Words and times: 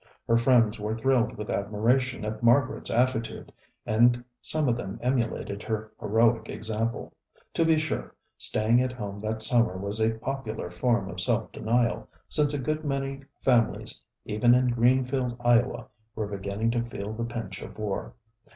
Her 0.27 0.35
friends 0.35 0.79
were 0.79 0.95
thrilled 0.95 1.37
with 1.37 1.51
admiration 1.51 2.25
at 2.25 2.41
Margaret's 2.41 2.89
attitude, 2.89 3.53
and 3.85 4.25
some 4.41 4.67
of 4.67 4.75
them 4.75 4.99
emulated 5.03 5.61
her 5.61 5.91
heroic 5.99 6.49
example. 6.49 7.13
To 7.53 7.63
be 7.63 7.77
sure, 7.77 8.15
staying 8.35 8.81
at 8.81 8.93
home 8.93 9.19
that 9.19 9.43
summer 9.43 9.77
was 9.77 9.99
a 10.01 10.15
popular 10.17 10.71
form 10.71 11.07
of 11.07 11.21
self 11.21 11.51
denial, 11.51 12.09
since 12.27 12.51
a 12.55 12.57
good 12.57 12.83
many 12.83 13.21
families, 13.41 14.01
even 14.25 14.55
in 14.55 14.69
Greenfield, 14.69 15.37
Iowa, 15.39 15.85
were 16.15 16.25
beginning 16.25 16.71
to 16.71 16.89
feel 16.89 17.13
the 17.13 17.23
pinch 17.23 17.61
of 17.61 17.77
war. 17.77 18.15